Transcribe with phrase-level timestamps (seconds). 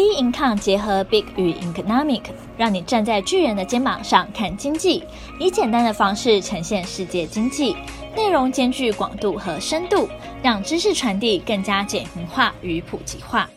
[0.00, 2.22] B Income 结合 Big 与 Economic，
[2.56, 5.04] 让你站在巨人的肩膀上看经济，
[5.38, 7.76] 以简单的方式呈现世界经济，
[8.16, 10.08] 内容兼具广度和深度，
[10.42, 13.50] 让知识传递更加简明化与普及化。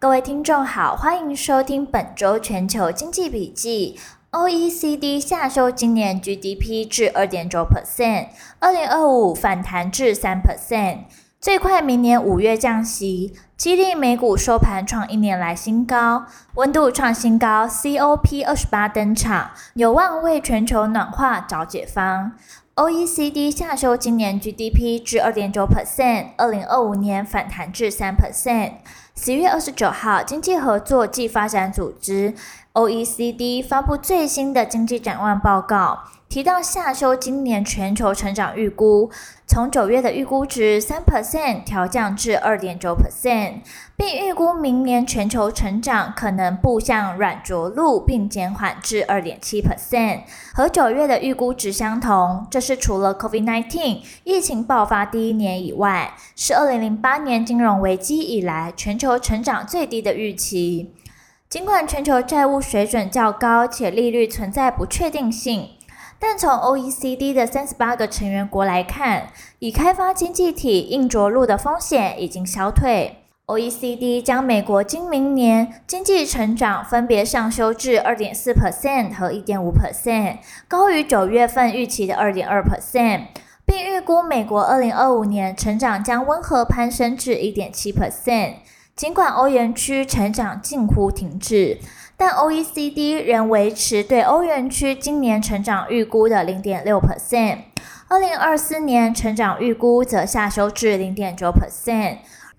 [0.00, 3.96] 各位听众好，欢迎收听本周全球经济笔记。
[4.32, 11.04] OECD 下修今年 GDP 至二点九 percent，二零二五反弹至三 percent。
[11.44, 22.32] 最快明年五月降息，激励美股收盘创一年来新高，温度创新高，COP 二十八登场，有望为全球暖化找解方。
[22.76, 28.76] OECD 下修今年 GDP 至二点九 percent，二零二五年反弹至三 percent。
[29.14, 32.32] 十月二十九号，经济合作暨发展组织
[32.72, 36.04] OECD 发布最新的经济展望报告。
[36.34, 39.08] 提到下修今年全球成长预估，
[39.46, 43.60] 从九月的预估值三 percent 调降至二点九 percent，
[43.96, 52.44] 并预估明年全球成长可能步向软着陆，并减缓至二点七 percent，和九月的预估值相同。
[52.50, 60.92] 这是除了 COVID-19 疫情爆发第一年以外，是二零零八年金融危机以来全球成长最低的预期。
[61.48, 65.68] 尽管全球债务水准较高，且利率存在不确定性。
[66.18, 73.18] 但从 OECD 的三十八个成员国来看，已开发经济体硬着陆的风险已经消退。
[73.46, 83.26] OECD 将美国今明年经济成长分别上修至二点四 percent 和一点五 percent，高于九月份预期的二点二 percent，
[83.66, 88.54] 并预估美国二零二五年成长将温和攀升至一点七 percent。
[88.96, 91.80] 尽管欧元区成长近乎停滞。
[92.16, 97.58] 但 OECD 仍维持对欧元区今年成长预估的零点六 percent，
[98.08, 102.18] 二零二四年成长预估则下修至零点九 percent。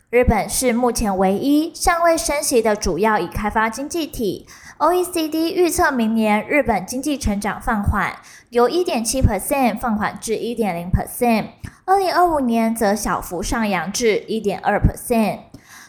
[0.09, 4.47] 日本是目前唯一尚未升息的主要已开发经济体
[4.77, 8.13] ，OECD 预测明年日本经济成长放缓，
[8.49, 11.47] 由一点七 percent 放缓至一点零 percent，
[11.85, 15.39] 二零二五年则小幅上扬至一点二 percent。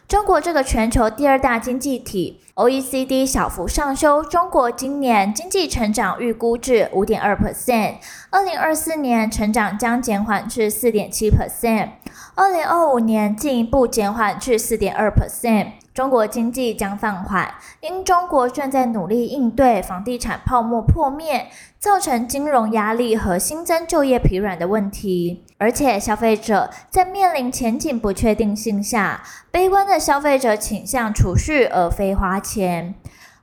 [0.08, 7.94] 中国这个全球第二大经济体，OECD 小幅上修中国今年经济成长预估至五点二 percent，
[8.30, 11.88] 二零二四年成长将减缓至四点七 percent，
[12.38, 15.68] 二零二五年进一步减缓至四点二 percent。
[15.94, 21.46] 中国经济将放缓，因中国正在努力应对房地产泡沫破灭
[21.78, 25.46] 造成金融压力和新增就业疲软的问题。
[25.56, 32.94] 而且，消费者在面临前景不确定性下，悲观的消费者倾向储蓄而非花钱。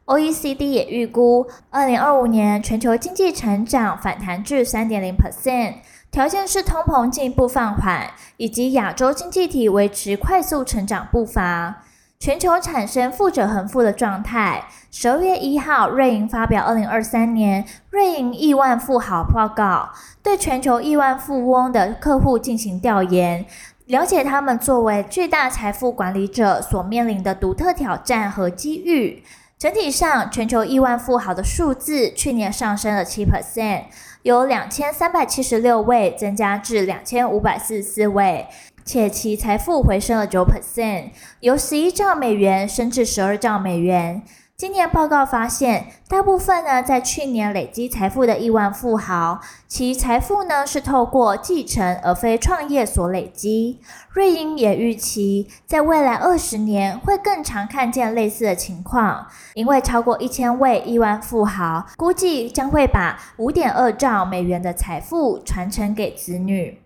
[0.06, 5.78] OECD 也预估，二零二五年全球经济成长反弹至三点零 percent，
[6.14, 11.82] 条件是通膨进一步放缓，以及亚洲经济体维持快速成长步伐。
[12.20, 14.66] 全球产生富者恒富的状态。
[14.92, 19.90] 十二月一号，瑞银发表二零二三年瑞银亿万富豪报告，
[20.22, 23.44] 对全球亿万富翁的客户进行调研，
[23.88, 29.24] 了解他们作为巨大财富管理者所面临的独特挑战和机遇。
[29.64, 33.84] 整体上，全球亿万富豪的数字去年上升了七 percent，
[34.24, 38.46] 由两千三百七十六位增加至两千五百四十四位。
[38.84, 44.24] 且其财富回升了九 percent，由十一兆美元升至十二兆美元。
[44.64, 53.82] 今年报告发现，大部分呢在去年累积财富的亿万富豪，其财富呢是透过继承而非创业所累积。
[54.14, 66.80] 瑞银也预期，在未来二十年会更常看见类似的情况，因为超过一千位亿万富豪估计将会把五点二兆美元的财富传承给子女。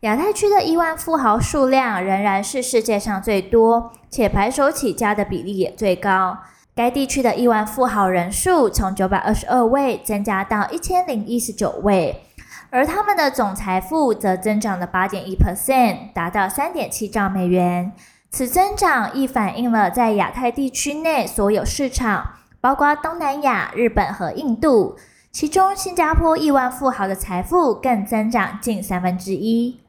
[0.00, 6.38] 亚太区的亿万富豪数量仍然是世界上最多，且白手起家的比例也最高。
[6.78, 12.22] 该地区的亿万富豪人数从九百二十二位增加到一千零一十九位，
[12.70, 17.90] 而他们的总财富则增长了八点一 percent，达到三点七兆美元。
[18.30, 24.96] 此增长亦反映了在亚太地区内所有市场，包括东南亚、日本和印度，
[25.32, 29.80] 其中新加坡亿万富豪的财富更增长近三分之一。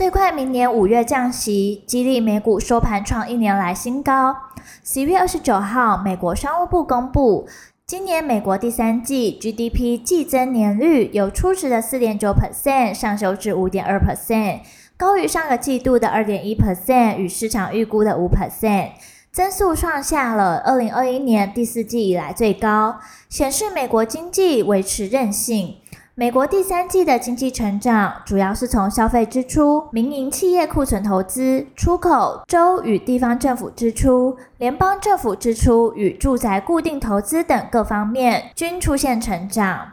[0.00, 4.34] 最快明年五月降息，激励美股收盘创一年来新高。
[4.82, 7.46] 十一月二十九号，美国商务部公布，
[7.86, 14.60] 今年美国第三季 GDP 季增年率由初值的四点九 percent 上修至五点二 percent，
[14.96, 18.92] 高于上个季度的二点一 percent 与市场预估的五 percent，
[19.30, 25.74] 增速创下了二零二一年第四季以来最高，显示美国经济维持韧性。
[26.20, 39.92] 美国第三季的经济成长主要是从消费支出、民营企业库存投资、出口、州与地方政府支出、联邦政府支出与住宅固定投资等各方面均出现成长。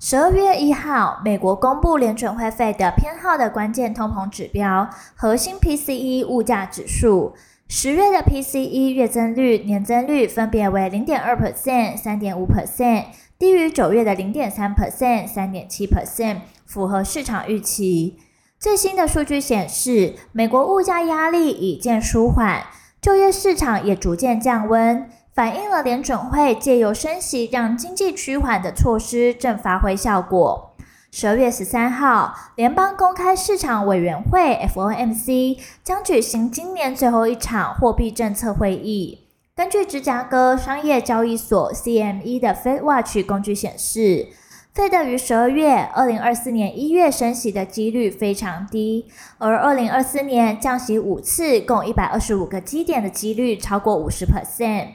[0.00, 7.34] 十二月一号，美国公布联准会费的偏好的关键通膨指标——核心 PCE 物价指数。
[7.68, 13.06] 十月的 PCE 月增率、年增率分别为零点二 percent、三点五 percent。
[13.38, 18.18] 低于九月的零点三 percent、三点七 percent，符合市场预期。
[18.58, 22.64] 最新的数据显示，美国物价压力已见舒缓，
[23.02, 30.74] 就业市场也逐渐降温，反映了联准会借由升息让经济趋缓的措施正发挥效果。
[31.12, 39.25] 十二月十三号，联邦公开市场委员会 （FOMC） 将举行今年最后一场货币政策会议。
[39.56, 44.28] 根据芝加哥商业交易所 CME 的 Fed Watch 工具显示
[44.74, 49.06] ，Fed 于十二月二零二四年一月升息的几率非常低，
[49.38, 54.88] 而二零二四年降息五次，共一百二十五个基点的几率超过五十 percent。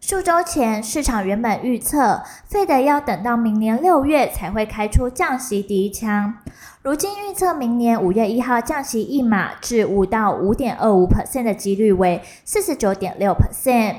[0.00, 6.34] 数周前，市场原本预测 Fed 要等到明年六月才会开出降息第一枪，
[6.82, 13.96] 如今预测明年五月一号降息一码至五到五点二五 percent 的几率为四十九点六 percent。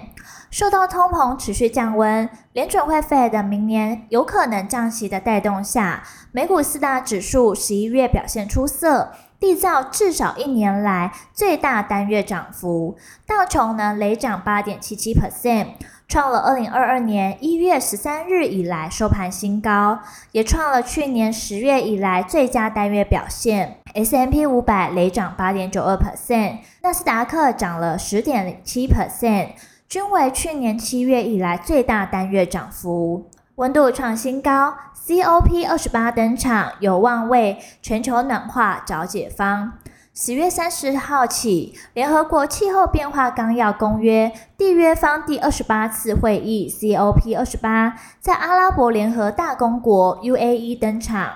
[0.50, 9.12] 受到通膨持续降温，联准会 Fed 明年有可能降息的带动下，美股四大指数十一月表现出色。
[9.40, 15.68] 缔造至少一年来最大单月涨幅，道琼呢累涨八点七七 percent，
[16.08, 20.00] 创了二零二二年一月十三日以来收盘新高，
[20.34, 23.78] 也创了去年十月以来最佳单月表现。
[23.94, 29.52] S M P 五百累涨八点九二 percent，纳斯达克涨了十点零七 percent，
[29.88, 33.30] 均为去年七月以来最大单月涨幅。
[33.56, 34.74] 温度创新高
[35.10, 39.74] ，COP 二十八登场，有望为全球暖化找解方。
[40.14, 51.32] 十月三十号起，联合国气候变化纲要公约缔约方第二十八次会议 （COP 二十八）在阿拉伯联合大公国 UAE 登场，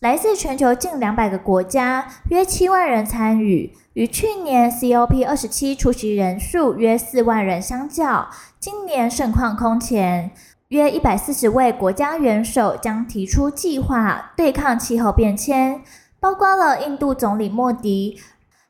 [0.00, 3.74] 来自全球近两百个国家，约七万人参与。
[3.94, 8.28] 与去年 COP 二十七出席人数约四万人相较，
[8.58, 10.32] 今年盛况空前。
[10.68, 15.82] 约一百四十位国家元首将提出计划对抗气候变迁，
[16.18, 18.18] 包括了印度总理莫迪、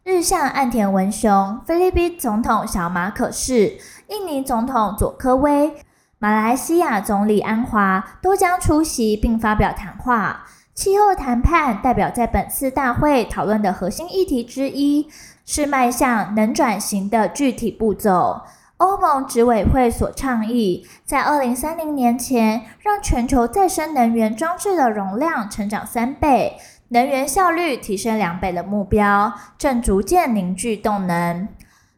[0.03, 5.73] 日向岸田文雄、菲律宾总统小马可士、印尼总统佐科威、
[6.19, 10.45] 马来西亚总理安华都将出席并发表谈话。
[10.75, 15.09] 气候谈判代表在本次大会讨论的核心议题之一，
[15.47, 18.43] 是迈向能转型的具体步骤。
[18.85, 26.59] 欧盟执委会所倡议，在二零三零年前，让全球再生能源装置的容量成长三倍，
[26.89, 31.49] 能源效率提升两倍的目标，正逐渐凝聚动能。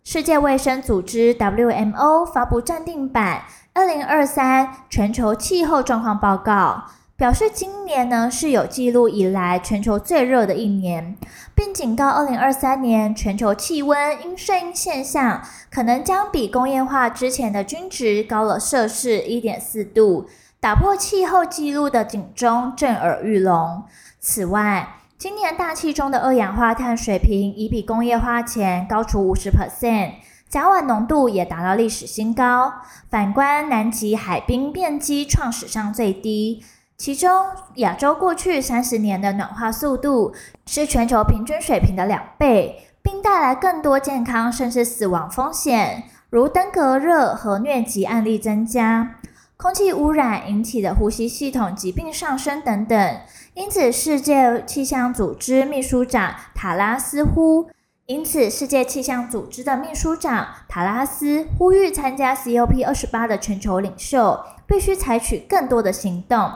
[0.04, 3.42] 世界卫生组织 （WMO） 发布暂定版
[3.74, 6.84] 二零二三全球气候状况报告。
[7.16, 11.16] 表示今年呢是有记录以来全球最热的一年，
[11.54, 20.26] 并警告二零二三年全球气温因圣婴现象可能将比工业化之前的均值高了摄氏一点四度，
[20.60, 23.84] 打破气候记录的警钟震耳欲聋。
[24.20, 30.16] 此外，今年大气中的二氧化碳水平已比工业化前高出五十 percent，
[30.50, 32.74] 甲烷浓度也达到历史新高。
[33.08, 36.62] 反观南极海冰面积创史上最低。
[36.98, 40.34] 其中，亚洲过去三十年的暖化速度
[40.64, 49.16] 是全球平均水平的两倍，并带来更多健康甚至死亡风险，如登革热和疟疾案例增加，
[49.58, 53.20] 空气污染引起的呼吸系统疾病上升等等。
[53.52, 57.68] 因此，世界气象组织秘书长塔拉斯呼，
[58.06, 66.50] 因此世界气象组织的秘书长塔拉斯呼吁参加 COP 二十八的全球领袖必须采取更多的行动。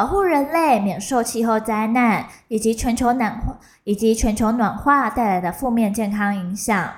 [0.00, 6.90] 保护人类免受气候灾难以及全球暖化以及全球暖化带来的负面健康影响。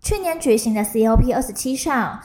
[0.00, 2.20] 去年举行的 COP 二十七上，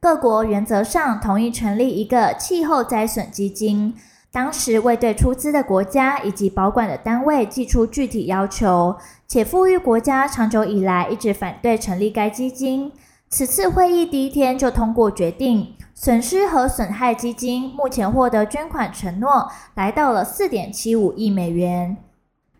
[0.00, 3.94] 各国原则上同意成立一个气候灾损基金，
[4.32, 8.96] 当时未对出资的国家以及保管的单位寄出具体要求，
[9.26, 12.90] 且富裕国家长久以来一直反对成立该基金。
[13.28, 15.74] 此次会议第一天就通过决定。
[16.00, 21.96] 损失和损害基金目前获得捐款承诺来到了四点七五亿美元，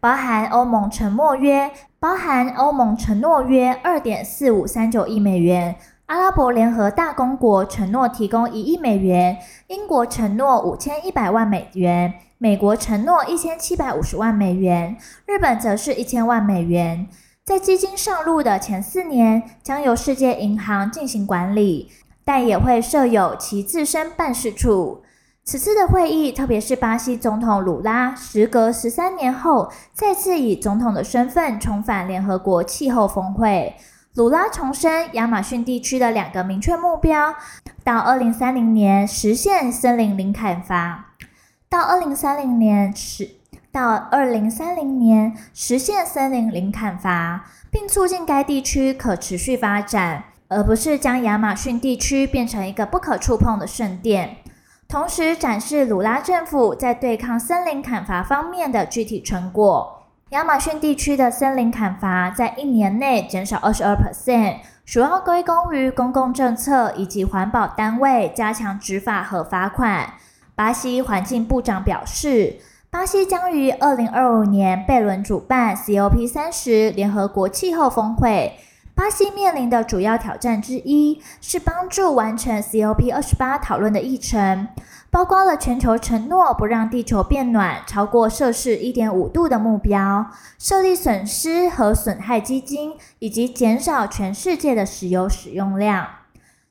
[0.00, 5.76] 包含欧盟承诺约包含欧盟承诺约二点四五三九亿美元，
[6.06, 17.06] 阿拉伯联合大公国承诺提供一亿美元，英国承诺五千一百万美元，美国承诺一千七百五十万美元，日本则是一千万美元。
[17.44, 21.90] 在基金上路的前四年，将由世界银行进行管理，
[22.28, 25.02] 但也会设有其自身办事处。
[25.44, 33.74] 此次的会议，特别是巴西总统鲁拉，时隔十三年后再次以总统的身份重返联合国气候峰会。
[34.12, 37.34] 鲁拉重申亚马逊地区的两个明确目标：
[37.82, 41.14] 到二零三零年实现森林零砍伐，
[41.70, 43.26] 到二零三零年实
[43.72, 54.36] 到二零三零年实现森林零砍伐，并促进该地区可持续发展，而不是将亚马逊地区变成一个不可触碰的圣殿。
[54.88, 60.06] 同时展示鲁拉政府在对抗森林砍伐方面的具体成果。
[60.30, 70.14] 亚马逊地区的森林砍伐在一年内减少二十二 percent，主要归功于公共政策以及环保单位加强执法和罚款。
[70.54, 72.56] 巴西环境部长表示，
[72.90, 78.58] 巴西将于二零二五年贝伦主办 COP 三十联合国气候峰会。
[78.98, 84.66] 巴西面临的主要挑战之一是帮助完成 COP 二十八讨论的议程，
[85.08, 90.26] 包括了全球承诺不让地球变暖超过摄氏一点五度的目标，
[90.58, 96.04] 设立损失和损害基金，以及减少全世界的石油使用量。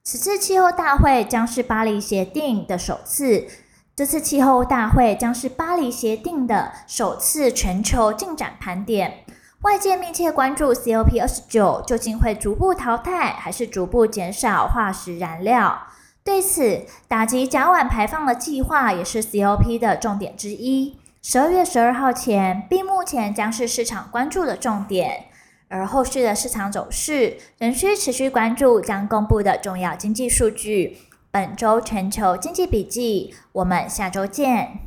[0.03, 3.47] 此次气候大会将是巴黎协定的首次，
[3.95, 9.23] 这次气候大会将是巴黎协定的首次全球进展盘点。
[9.61, 15.87] 外界密切关注 COP 二十九究竟会逐步淘汰，还是逐步减少化石燃料？
[16.23, 20.99] 对此，打击甲烷排放的计划也是 COP 的重点之一。
[21.23, 25.25] 十二月十二号前并目前将是市场关注的重点，
[25.69, 30.99] 而后续的市场走势仍需持续关注将公布的重要经济数据。
[31.31, 34.86] 本周全球经济笔记，我们下周见。